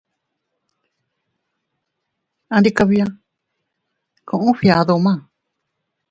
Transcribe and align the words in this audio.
Andikabia, 2.55 3.07
kuu 4.27 4.49
a 4.51 4.57
fgiadu 4.57 4.95
ma. 5.05 5.13